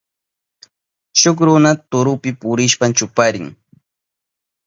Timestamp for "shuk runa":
1.19-1.71